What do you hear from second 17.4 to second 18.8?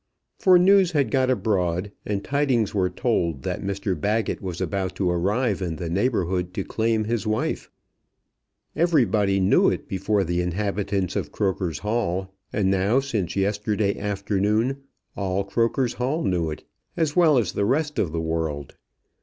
the rest of the world.